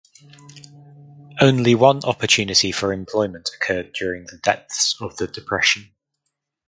[1.39, 5.91] Only one opportunity for employment occurred during the depths of the depression.